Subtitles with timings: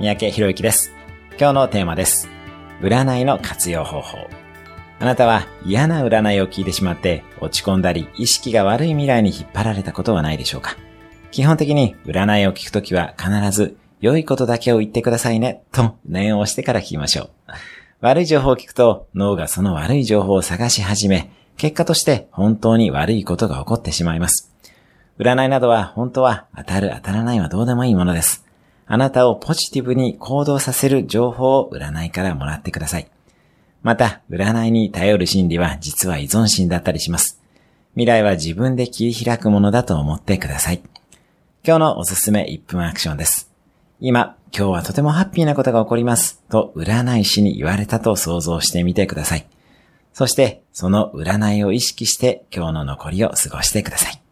[0.00, 0.92] 三宅博之です。
[1.40, 2.28] 今日のテーマです。
[2.82, 4.18] 占いの活用方法。
[5.00, 10.76] あなたは嫌な占いを聞いてしまって落ち込んだり意識が悪い未来に引っ張られたことはないでしょうか？
[11.32, 17.30] 基本的に占いを聞くときは必ず良いことだけを言ってくださいねと念を押してから聞きましょう。
[18.00, 24.54] 悪い情報を聞くと脳がその悪い情報を探し始め結果として本当に悪いことが起こってしまいます。
[25.18, 28.44] 占いなどは本当は当たる当たらないはどうでもいいものです。
[28.90, 33.10] あなたをポジティブに行動させる情報を占いからもらってください。
[33.82, 37.40] また、占いに頼る心理は実は依存心だったりします。
[37.92, 40.82] 未来は自分で切り開くものだと思ってください。
[41.64, 43.50] 今日のおすすめ1分アクションです。
[44.00, 46.42] 今、今日はとてもハッピーなことが起こります。
[46.48, 49.46] と占い師に言われたと想像してみてください。
[50.14, 54.27] そして、その占いを意識して今日の残りを過ごしてください。